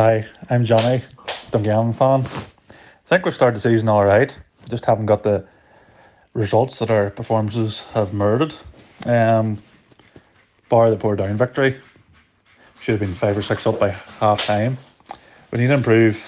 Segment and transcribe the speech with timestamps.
[0.00, 1.02] Hi, I'm Johnny,
[1.50, 2.20] Dungannon fan.
[2.24, 4.32] I think we've started the season all right.
[4.70, 5.44] Just haven't got the
[6.34, 8.56] results that our performances have merited.
[9.06, 9.60] Um,
[10.68, 11.80] bar the Portadown victory.
[12.78, 14.78] Should have been five or six up by half time.
[15.50, 16.24] We need to improve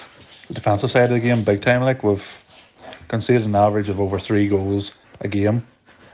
[0.49, 1.81] the defensive side of the game big time.
[1.81, 2.27] Like we've
[3.07, 5.65] conceded an average of over three goals a game.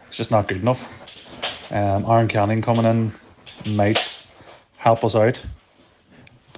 [0.10, 0.88] It's just not good enough.
[1.72, 3.12] Um, Aaron Canning coming in
[3.76, 3.98] might
[4.78, 5.42] help us out.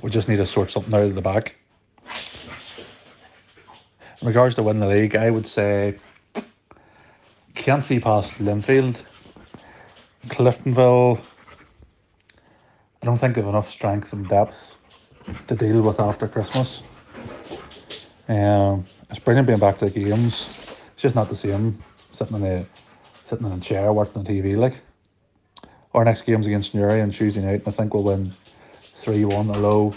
[0.01, 1.55] We just need to sort something out of the back.
[4.21, 5.95] In regards to winning the league, I would say
[7.55, 9.01] can't see past Linfield,
[10.27, 11.21] Cliftonville.
[13.01, 14.75] I don't think they have enough strength and depth
[15.47, 16.83] to deal with after Christmas.
[18.27, 20.49] Um, it's brilliant being back to the games.
[20.93, 22.65] It's just not the same sitting in a
[23.25, 24.57] sitting in a chair watching the TV.
[24.57, 24.75] Like
[25.93, 28.31] our next game's against Newry on Tuesday night, and I think we'll win
[28.99, 29.49] three one.
[29.49, 29.95] Although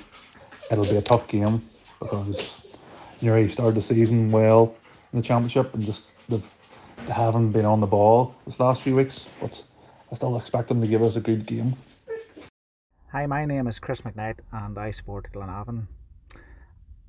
[0.71, 1.63] it'll be a tough game
[2.01, 2.77] because
[3.21, 4.75] Newry started the season well
[5.13, 6.49] in the championship and just they've
[7.07, 9.27] they haven't been on the ball this last few weeks.
[9.41, 9.63] But
[10.11, 11.75] I still expect them to give us a good game.
[13.11, 15.87] Hi, my name is Chris McKnight and I support Glenavon.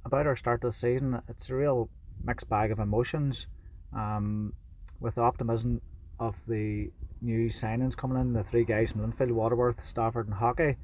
[0.06, 1.90] About our start this season, it's a real
[2.24, 3.48] mixed bag of emotions.
[3.96, 4.54] Um,
[5.00, 5.82] with the optimism
[6.20, 10.76] of the new signings coming in, the three guys from Linfield, Waterworth, Stafford, and Haughey,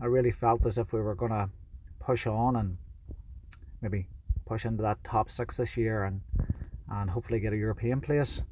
[0.00, 1.48] I really felt as if we were going to
[2.00, 2.76] push on and
[3.80, 4.06] maybe
[4.46, 6.20] push into that top six this year and,
[6.90, 8.42] and hopefully get a European place.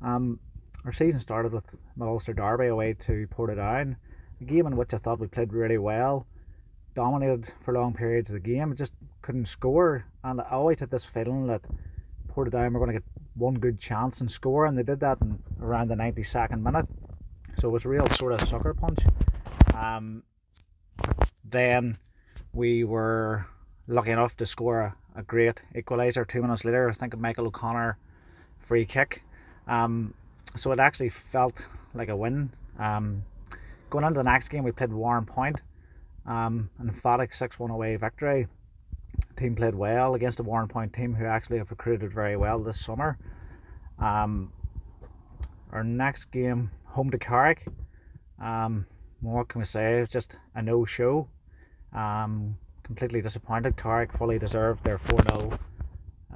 [0.00, 0.38] Um,
[0.84, 3.96] our season started with Ulster Derby away to Portadown
[4.42, 6.26] a game in which I thought we played really well,
[6.94, 8.92] dominated for long periods of the game, just
[9.22, 10.04] couldn't score.
[10.24, 11.62] And I always had this feeling that
[12.28, 13.04] Portadown were going to get
[13.34, 16.86] one good chance and score, and they did that in around the 92nd minute.
[17.56, 18.98] So it was a real sort of sucker punch.
[19.74, 20.22] Um,
[21.52, 21.98] then
[22.52, 23.46] we were
[23.86, 26.88] lucky enough to score a, a great equaliser two minutes later.
[26.88, 27.96] I think of Michael O'Connor
[28.58, 29.22] free kick.
[29.68, 30.14] Um,
[30.56, 31.64] so it actually felt
[31.94, 32.50] like a win.
[32.78, 33.22] Um,
[33.92, 35.58] Going on to the next game, we played Warrenpoint.
[36.24, 38.46] Um, an emphatic 6 1 away victory.
[39.36, 43.18] Team played well against a Warrenpoint team who actually have recruited very well this summer.
[43.98, 44.50] Um,
[45.72, 47.66] our next game, home to Carrick.
[48.40, 48.86] Um,
[49.20, 50.00] what can we say?
[50.00, 51.28] It's just a no show.
[51.94, 53.76] Um, completely disappointed.
[53.76, 55.58] Carrick fully deserved their 4 0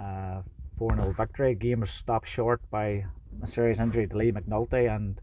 [0.00, 0.42] uh,
[0.78, 1.54] 4 0 victory.
[1.54, 3.04] Game was stopped short by
[3.42, 5.20] a serious injury to Lee McNulty and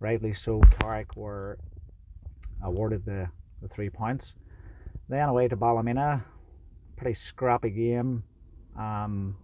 [0.00, 1.58] rightly so, Carrick were
[2.62, 3.28] awarded the,
[3.62, 4.34] the three points.
[5.08, 6.24] Then away to Ballymena,
[6.96, 8.24] pretty scrappy game.
[8.78, 9.36] Um,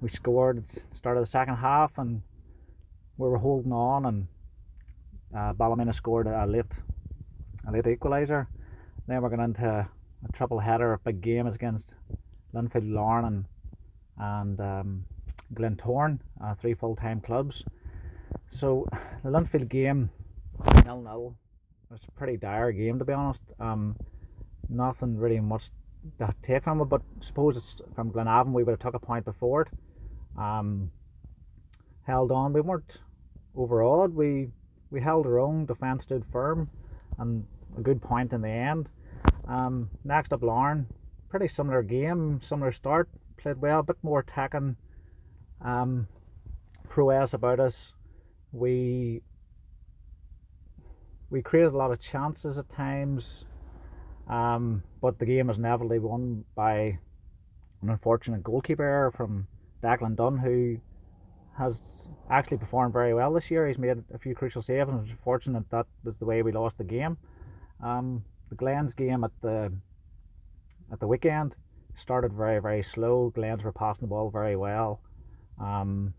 [0.00, 2.22] we scored at the start of the second half and
[3.16, 4.28] we were holding on and
[5.36, 6.72] uh, Ballymena scored a late
[7.66, 8.46] a late equaliser.
[9.08, 11.94] Then we're going into a triple header of big games against
[12.54, 13.44] Linfield Larne and,
[14.18, 15.04] and um,
[15.54, 17.64] Glentoran, uh, three full time clubs.
[18.50, 18.86] So
[19.24, 20.10] the Linfield game,
[20.84, 21.34] nil nil,
[21.90, 23.40] was a pretty dire game to be honest.
[23.58, 23.96] Um,
[24.68, 25.70] nothing really much
[26.18, 29.24] to take from it, but suppose it's from Glenavon we would have took a point
[29.24, 29.68] before it.
[30.38, 30.90] Um,
[32.02, 32.52] held on.
[32.52, 32.98] We weren't
[33.56, 34.14] overawed.
[34.14, 34.50] We
[34.90, 35.64] we held our own.
[35.64, 36.68] Defence stood firm,
[37.18, 37.46] and
[37.78, 38.90] a good point in the end.
[39.48, 40.86] Um, next up, Larne.
[41.30, 43.08] Pretty similar game, similar start.
[43.36, 44.76] Played well, a bit more attacking.
[45.60, 46.08] Um,
[46.88, 47.92] prowess about us
[48.52, 49.22] we
[51.30, 53.44] we created a lot of chances at times,
[54.28, 56.98] um, but the game was inevitably won by
[57.82, 59.46] an unfortunate goalkeeper error from
[59.82, 60.78] Declan Dunn, who
[61.58, 63.68] has actually performed very well this year.
[63.68, 66.52] He's made a few crucial saves, and it was fortunate that was the way we
[66.52, 67.18] lost the game.
[67.82, 69.72] Um, the Glens game at the
[70.92, 71.54] at the weekend
[71.96, 73.30] started very very slow.
[73.30, 75.00] Glens were passing the ball very well.
[75.60, 76.14] Um,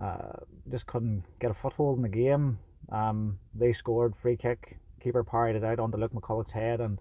[0.00, 0.38] uh,
[0.70, 2.58] just couldn't get a foothold in the game.
[2.90, 4.78] Um, they scored free kick.
[5.00, 6.98] Keeper parried it out onto Luke McCullough's head and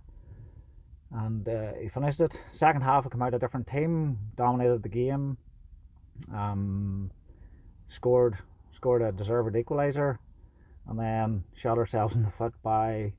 [1.13, 2.31] and uh, he finished it.
[2.51, 5.37] Second half, it came out a different team, dominated the game.
[6.33, 7.11] Um,
[7.89, 8.37] scored
[8.73, 10.17] scored a deserved equaliser,
[10.87, 13.13] and then shot ourselves in the foot by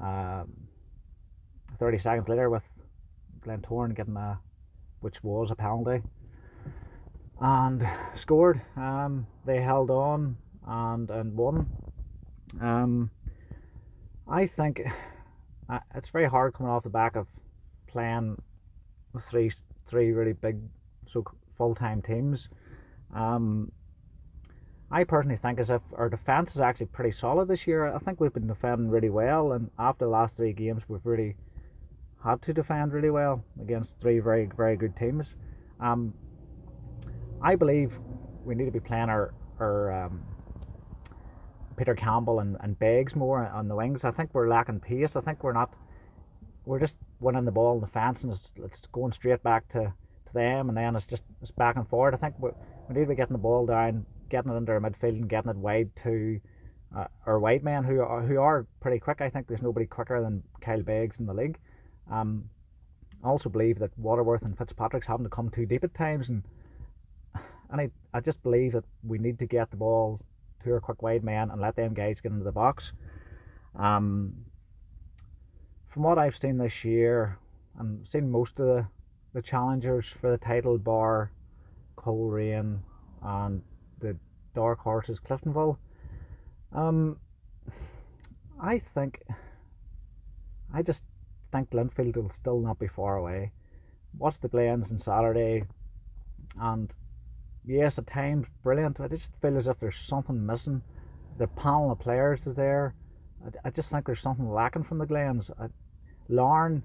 [0.00, 0.52] um,
[1.78, 2.64] 30 seconds later with
[3.40, 4.38] Glentoran getting a,
[5.00, 6.02] which was a penalty
[7.40, 8.60] and scored.
[8.76, 10.36] Um, they held on
[10.66, 11.66] and and won.
[12.60, 13.10] Um,
[14.28, 14.82] I think
[15.68, 17.26] uh, it's very hard coming off the back of
[17.86, 18.40] playing
[19.28, 19.52] three
[19.88, 20.58] three really big
[21.10, 21.24] so
[21.56, 22.48] full time teams.
[23.14, 23.72] Um,
[24.90, 27.94] I personally think as if our defence is actually pretty solid this year.
[27.94, 31.36] I think we've been defending really well, and after the last three games, we've really
[32.24, 35.34] had to defend really well against three very very good teams.
[35.78, 36.12] Um,
[37.40, 37.92] I believe
[38.44, 40.22] we need to be playing our our um,
[41.76, 44.04] Peter Campbell and, and Beggs more on the wings.
[44.04, 45.16] I think we're lacking pace.
[45.16, 45.72] I think we're not.
[46.66, 49.80] We're just winning the ball in the fence and it's, it's going straight back to,
[49.80, 52.12] to them, and then it's just it's back and forward.
[52.12, 52.50] I think we
[52.88, 55.50] we need to be getting the ball down, getting it into our midfield, and getting
[55.50, 56.40] it wide to
[56.96, 59.20] uh, our wide men who are who are pretty quick.
[59.20, 61.58] I think there's nobody quicker than Kyle Beggs in the league.
[62.10, 62.48] Um,
[63.22, 66.42] I also believe that Waterworth and Fitzpatrick's having to come too deep at times, and
[67.70, 70.20] and I, I just believe that we need to get the ball
[70.64, 72.92] to our quick wide men and let them guys get into the box.
[73.76, 74.32] Um,
[75.88, 77.38] from what I've seen this year,
[77.78, 78.86] and seen most of the,
[79.32, 81.30] the challengers for the title bar,
[81.96, 82.80] Cole Coleraine
[83.22, 83.62] and
[84.00, 84.16] the
[84.54, 85.76] dark horse is Cliftonville.
[86.72, 87.18] Um,
[88.60, 89.22] I think,
[90.74, 91.04] I just
[91.52, 93.52] think Linfield will still not be far away.
[94.18, 95.64] Watch the Glens on Saturday,
[96.60, 96.92] and
[97.64, 99.00] yes, at times brilliant.
[99.00, 100.82] I just feel as if there's something missing.
[101.38, 102.94] The panel of players is there.
[103.44, 105.50] I, I just think there's something lacking from the Glens.
[105.58, 105.68] I,
[106.28, 106.82] Larne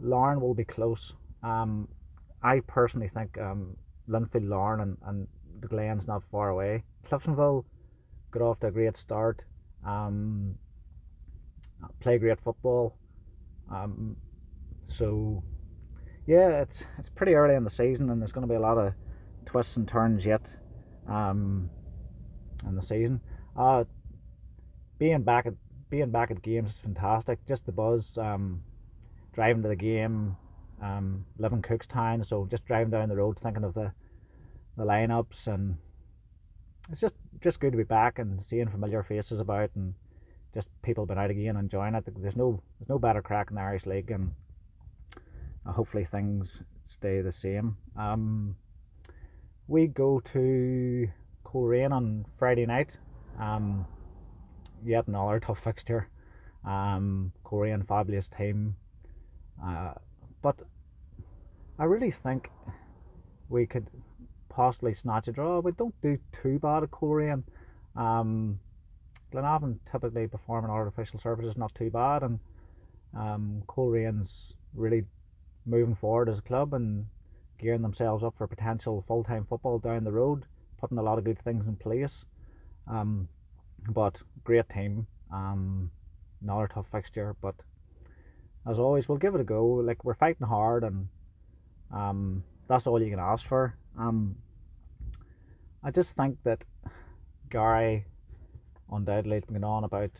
[0.00, 1.12] will be close.
[1.42, 1.88] Um,
[2.42, 3.76] I personally think um,
[4.08, 5.28] Linfield, Larne, and, and
[5.62, 6.82] the Glens not far away.
[7.08, 7.64] Cliftonville
[8.30, 9.42] got off to a great start.
[9.86, 10.56] Um,
[12.00, 12.96] play great football.
[13.70, 14.16] Um,
[14.88, 15.42] so
[16.26, 18.78] yeah, it's it's pretty early in the season, and there's going to be a lot
[18.78, 18.92] of
[19.46, 20.42] twists and turns yet
[21.08, 21.70] um,
[22.66, 23.20] in the season.
[23.56, 23.84] Uh,
[24.98, 25.54] being back at
[25.90, 27.44] being back at games is fantastic.
[27.46, 28.62] Just the buzz, um,
[29.32, 30.36] driving to the game,
[30.82, 33.92] um, living Cookstown, so just driving down the road, thinking of the
[34.76, 35.76] the lineups, and
[36.90, 39.94] it's just just good to be back and seeing familiar faces about, and
[40.54, 42.04] just people been out again enjoying it.
[42.06, 44.32] There's no there's no better crack in the Irish League, and
[45.66, 47.76] uh, hopefully things stay the same.
[47.96, 48.56] Um,
[49.68, 51.08] we go to
[51.44, 52.96] Coleraine on Friday night.
[53.38, 53.86] Um,
[54.84, 56.08] yet another tough fixture.
[56.64, 58.76] Um, Coleraine fabulous team,
[59.64, 59.94] uh,
[60.42, 60.56] but
[61.78, 62.50] I really think
[63.48, 63.88] we could
[64.54, 65.60] possibly snatch a draw.
[65.60, 67.44] We don't do too bad at Coleraine.
[67.96, 68.60] Um,
[69.32, 72.38] Glenavon typically performing artificial surfaces not too bad, and
[73.16, 73.62] um,
[74.74, 75.04] really
[75.64, 77.06] moving forward as a club and
[77.58, 80.44] gearing themselves up for potential full time football down the road,
[80.80, 82.24] putting a lot of good things in place.
[82.90, 83.28] Um,
[83.88, 85.06] but great team.
[85.32, 85.90] Um,
[86.42, 87.54] another tough fixture, but
[88.68, 89.64] as always, we'll give it a go.
[89.64, 91.08] Like we're fighting hard, and
[91.92, 93.76] um, that's all you can ask for.
[93.98, 94.36] Um,
[95.82, 96.64] I just think that
[97.50, 98.04] Gary
[98.90, 100.10] undoubtedly has been on about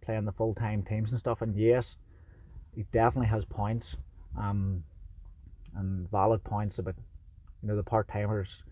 [0.00, 1.96] playing the full time teams and stuff, and yes,
[2.74, 3.96] he definitely has points.
[4.36, 4.84] Um,
[5.74, 6.94] and valid points about
[7.62, 8.62] you know the part timers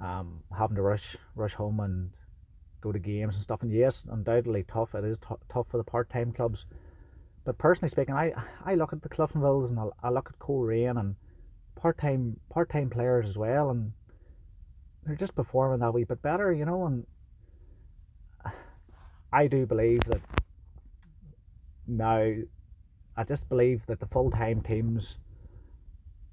[0.00, 2.10] um, having to rush rush home and
[2.80, 3.62] go to games and stuff.
[3.62, 4.94] And yes, undoubtedly tough.
[4.94, 6.66] It is t- tough for the part time clubs.
[7.44, 8.32] But personally speaking, I
[8.64, 11.16] I look at the Cliftonvilles and I, I look at Coleraine and
[11.78, 13.92] part time part time players as well, and
[15.04, 16.86] they're just performing that wee bit better, you know.
[16.86, 17.06] And
[19.32, 20.20] I do believe that
[21.86, 22.34] now.
[23.16, 25.16] I just believe that the full time teams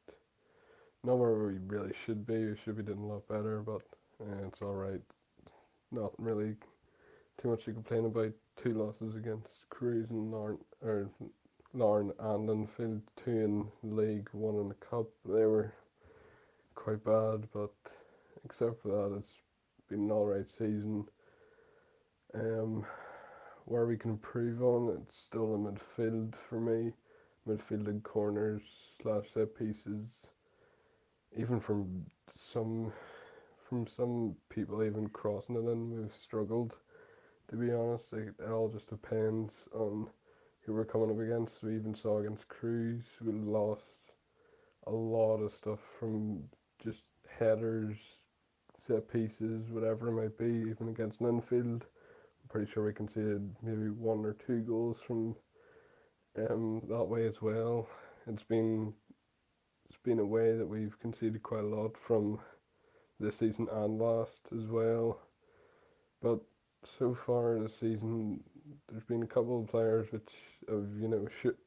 [1.03, 2.45] not where we really should be.
[2.45, 3.81] We should be doing a lot better, but
[4.47, 5.01] it's all right.
[5.91, 6.55] Nothing really
[7.41, 8.31] too much to complain about.
[8.55, 11.09] Two losses against Crues and Larne, or
[11.73, 13.31] Larne and Linfield, two
[13.83, 15.07] in league, one in the cup.
[15.25, 15.73] They were
[16.75, 17.73] quite bad, but
[18.45, 19.41] except for that, it's
[19.89, 21.05] been an alright season.
[22.35, 22.85] Um,
[23.65, 26.93] where we can improve on, it's still in midfield for me.
[27.47, 28.61] Midfield and corners
[29.01, 30.05] slash set pieces.
[31.37, 32.91] Even from some
[33.67, 36.75] from some people even crossing it in, we've struggled.
[37.49, 40.07] To be honest, it, it all just depends on
[40.61, 41.63] who we're coming up against.
[41.63, 43.85] We even saw against Crues, we lost
[44.87, 46.43] a lot of stuff from
[46.83, 47.03] just
[47.39, 47.97] headers,
[48.85, 51.81] set pieces, whatever it might be, even against Linfield.
[51.83, 55.35] I'm pretty sure we conceded maybe one or two goals from
[56.37, 57.87] um, that way as well.
[58.27, 58.93] It's been
[60.03, 62.39] been a way that we've conceded quite a lot from
[63.19, 65.19] this season and last as well.
[66.21, 66.39] But
[66.99, 68.43] so far this season,
[68.89, 70.29] there's been a couple of players which
[70.69, 71.59] have you know sh-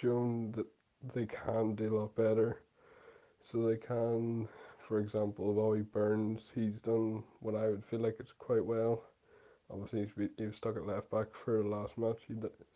[0.00, 0.66] shown that
[1.14, 2.60] they can do a lot better.
[3.50, 4.48] So they can,
[4.88, 9.04] for example, Bobby Burns, he's done what I would feel like it's quite well.
[9.70, 12.18] Obviously, he's he was stuck at left back for the last match.
[12.28, 12.34] He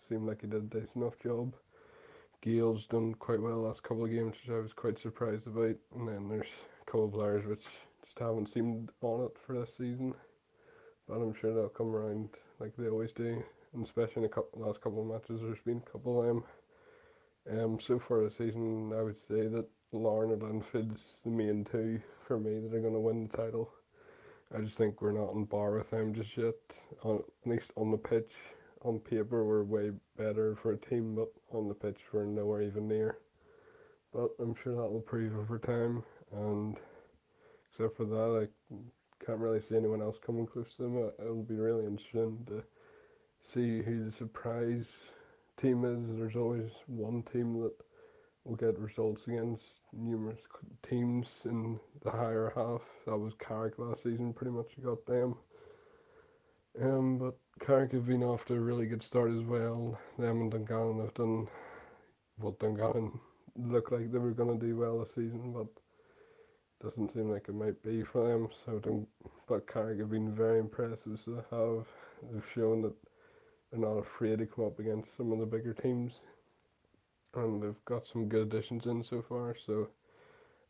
[0.08, 1.54] seemed like he did a decent enough job.
[2.40, 5.76] Gale's done quite well last couple of games, which I was quite surprised about.
[5.96, 6.46] And then there's
[6.82, 7.64] a couple of players which
[8.04, 10.14] just haven't seemed on it for this season.
[11.08, 12.28] But I'm sure they'll come around
[12.60, 13.42] like they always do.
[13.74, 16.44] And especially in the couple, last couple of matches, there's been a couple of them.
[17.50, 22.00] Um, so far this season, I would say that Larne and Linfield's the main two
[22.26, 23.70] for me that are going to win the title.
[24.54, 26.54] I just think we're not on bar with them just yet.
[27.02, 28.32] On, at least on the pitch,
[28.82, 32.88] on paper, we're way better for a team, but on the pitch, we're nowhere even
[32.88, 33.18] near.
[34.12, 36.02] But I'm sure that will prove over time.
[36.32, 36.76] And
[37.70, 38.74] except for that, I
[39.24, 41.10] can't really see anyone else coming close to them.
[41.18, 42.62] It'll be really interesting to
[43.44, 44.86] see who the surprise
[45.60, 46.18] team is.
[46.18, 47.74] There's always one team that
[48.44, 50.40] will get results against numerous
[50.88, 52.82] teams in the higher half.
[53.06, 55.34] That was Carrick last season, pretty much got them.
[56.80, 59.98] Um, but Carrick have been off to a really good start as well.
[60.18, 61.48] Them and Dungannon have done
[62.38, 63.18] what Dungannon
[63.56, 65.66] looked like they were going to do well this season, but
[66.82, 68.48] doesn't seem like it might be for them.
[68.64, 69.06] So,
[69.48, 71.20] but Carrick have been very impressive.
[71.24, 71.86] So they have
[72.32, 72.94] they've shown that
[73.70, 76.20] they're not afraid to come up against some of the bigger teams
[77.34, 79.54] and they've got some good additions in so far.
[79.66, 79.88] So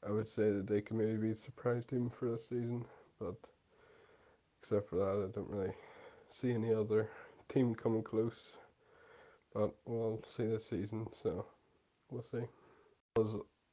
[0.06, 2.84] I would say that they can maybe be a surprise team for this season,
[3.18, 3.34] but
[4.62, 5.74] except for that, I don't really
[6.32, 7.08] see any other
[7.52, 8.34] team coming close.
[9.54, 11.46] But we'll see this season, so
[12.10, 12.44] we'll see.
[13.18, 13.26] As,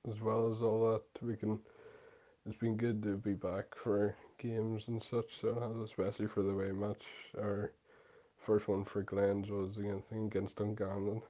[0.10, 1.60] as well as all that, we can.
[2.48, 6.72] It's been good to be back for games and such, so especially for the way
[6.72, 7.04] match.
[7.38, 7.72] Our
[8.46, 11.24] first one for Glens was against against Dungannon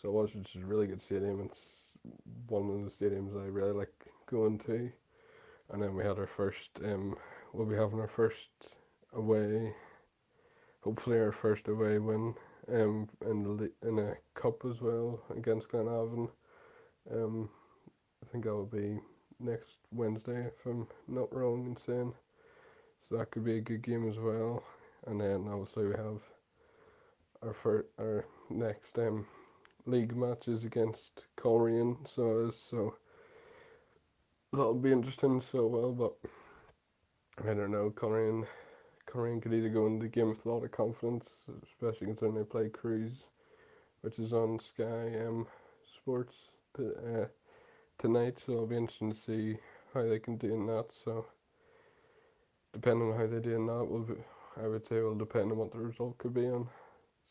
[0.00, 1.40] so it was just a really good stadium.
[1.44, 1.98] It's
[2.46, 3.92] one of the stadiums I really like
[4.30, 4.90] going to.
[5.70, 7.16] And then we had our first, um,
[7.52, 8.36] we'll be having our first
[9.12, 9.74] away,
[10.88, 12.34] hopefully our first away win
[12.72, 16.30] um, in, the, in a cup as well against Glenavon.
[17.12, 17.50] Um,
[18.24, 18.98] I think that will be
[19.38, 22.14] next Wednesday if I'm not wrong in saying.
[23.06, 24.62] So that could be a good game as well.
[25.06, 26.22] And then obviously we have
[27.42, 29.26] our first, our next um,
[29.84, 32.94] league matches against Coleraine, so so
[34.52, 36.14] that'll be interesting so well, but
[37.46, 38.46] I don't know, Coleraine,
[39.08, 42.44] Coleraine could either go into the game with a lot of confidence, especially considering they
[42.44, 43.24] play Crues,
[44.02, 45.46] which is on Sky um,
[45.96, 46.34] Sports
[46.78, 47.24] uh,
[47.98, 49.58] tonight, so it'll be interesting to see
[49.94, 51.26] how they can do in that, so
[52.72, 54.14] depending on how they do in that, will be,
[54.62, 56.68] I would say will depend on what the result could be on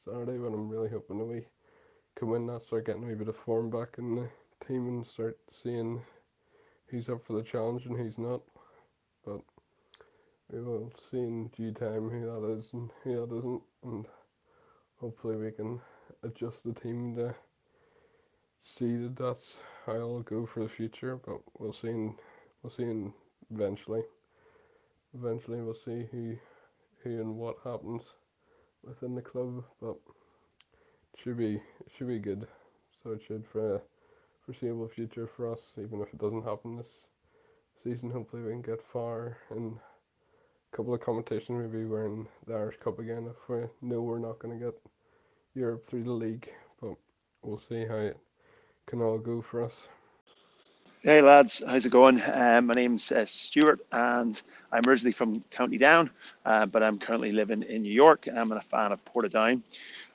[0.04, 1.46] Saturday, but I'm really hoping that we
[2.16, 4.28] can win that, start getting a wee bit of form back in the
[4.68, 6.02] team and start seeing
[6.88, 8.42] who's up for the challenge and who's not.
[9.24, 9.42] But
[10.52, 14.06] we will see in due time who that is and who that isn't, and
[15.00, 15.80] hopefully we can
[16.24, 17.36] adjust the team to
[18.64, 21.18] see that that's how it'll go for the future.
[21.18, 21.90] But we'll see.
[21.90, 22.16] In,
[22.62, 23.14] we'll see in
[23.54, 24.04] eventually.
[25.14, 26.36] Eventually, we'll see who,
[27.04, 28.04] who and what happens
[28.84, 29.64] within the club.
[29.82, 29.96] But
[31.22, 31.62] should be
[31.98, 32.48] should be good.
[33.04, 33.82] So it should for a
[34.46, 36.92] foreseeable future for us, even if it doesn't happen this
[37.84, 38.12] season.
[38.12, 39.97] Hopefully we can get far in a
[40.78, 44.38] couple of competitions, maybe we're in the Irish Cup again if we know we're not
[44.38, 44.80] going to get
[45.56, 46.48] Europe through the league.
[46.80, 46.94] But
[47.42, 48.18] we'll see how it
[48.86, 49.74] can all go for us.
[51.02, 52.22] Hey lads, how's it going?
[52.22, 54.40] Um, my name's uh, Stuart and
[54.72, 56.12] I'm originally from County Down,
[56.46, 58.28] uh, but I'm currently living in New York.
[58.28, 59.64] And I'm a fan of Portadown.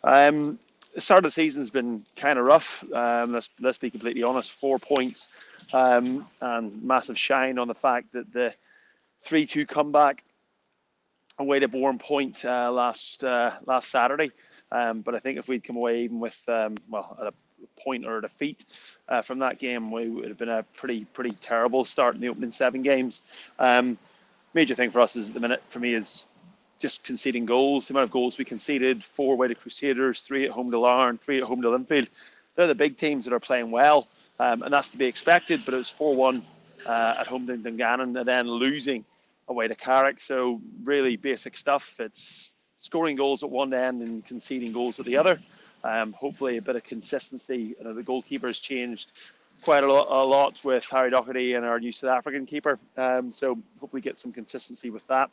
[0.05, 0.61] Um,
[0.95, 2.85] the start of the season's been kind of rough.
[2.93, 4.53] Um, let's let's be completely honest.
[4.53, 5.29] Four points
[5.73, 8.55] um, and massive shine on the fact that the
[9.23, 10.23] three-two comeback
[11.39, 14.33] away to Warrenpoint uh, last uh, last Saturday.
[14.71, 17.33] Um, but I think if we'd come away even with um, well a
[17.83, 18.65] point or a defeat
[19.09, 22.29] uh, from that game, we would have been a pretty pretty terrible start in the
[22.29, 23.23] opening seven games.
[23.59, 23.99] Um,
[24.55, 26.27] major thing for us is at the minute for me is
[26.79, 27.89] just conceding goals.
[27.89, 31.19] The amount of goals we conceded: four away to Crusaders, three at home to Larne,
[31.19, 32.09] three at home to Linfield.
[32.55, 34.09] They're the big teams that are playing well,
[34.39, 35.65] um, and that's to be expected.
[35.65, 36.45] But it was four-one
[36.85, 39.05] uh, at home to Dungannon, and then losing
[39.49, 40.21] away to Carrick.
[40.21, 41.99] So really basic stuff.
[42.01, 45.39] It's scoring goals at one end and conceding goals at the other.
[45.85, 47.75] Um, hopefully, a bit of consistency.
[47.79, 49.13] You know, the goalkeeper's changed
[49.63, 52.79] quite a lot, a lot with Harry Doherty and our new South African keeper.
[52.97, 55.31] Um, so hopefully, get some consistency with that.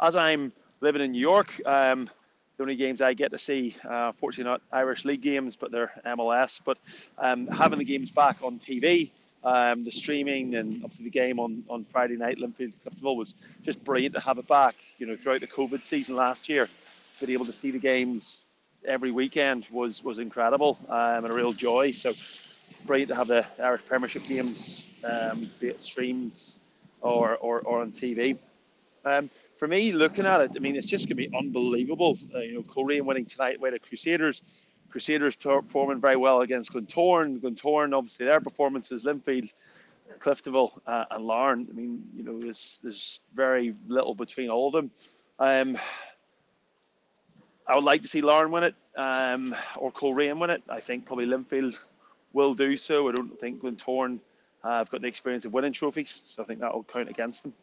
[0.00, 2.08] As I'm living in New York, um,
[2.56, 5.92] the only games I get to see, uh, fortunately not Irish League games, but they're
[6.06, 6.60] MLS.
[6.64, 6.78] But
[7.18, 9.10] um, having the games back on TV,
[9.44, 13.82] um, the streaming, and obviously the game on, on Friday night, Linfield Cliftonville, was just
[13.84, 14.74] brilliant to have it back.
[14.98, 16.68] You know, throughout the COVID season last year,
[17.20, 18.44] to be able to see the games
[18.86, 21.90] every weekend was was incredible um, and a real joy.
[21.90, 22.12] So
[22.86, 26.40] great to have the Irish Premiership games, um, be it streamed
[27.00, 28.38] or, or, or on TV.
[29.04, 32.18] Um, for me, looking at it, I mean, it's just going to be unbelievable.
[32.34, 34.42] Uh, you know, Coleraine winning tonight with the Crusaders.
[34.90, 37.40] Crusaders performing very well against Glentoran.
[37.40, 39.52] Glentoran, obviously, their performances, Linfield,
[40.18, 41.66] Cliftonville, uh, and Larne.
[41.70, 44.90] I mean, you know, there's, there's very little between all of them.
[45.38, 45.78] Um,
[47.66, 50.62] I would like to see Larne win it um, or Coleraine win it.
[50.68, 51.78] I think probably Linfield
[52.32, 53.08] will do so.
[53.08, 54.18] I don't think Glentoran
[54.64, 57.44] uh, have got the experience of winning trophies, so I think that will count against
[57.44, 57.54] them.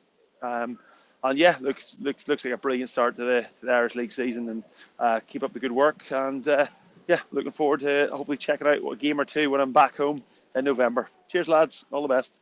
[0.42, 0.80] Um,
[1.24, 4.12] and yeah, looks looks looks like a brilliant start to the, to the Irish League
[4.12, 4.64] season, and
[5.00, 6.04] uh, keep up the good work.
[6.12, 6.68] And uh,
[7.08, 10.22] yeah, looking forward to hopefully checking out a game or two when I'm back home
[10.56, 11.10] in November.
[11.30, 11.86] Cheers, lads.
[11.92, 12.40] All the best.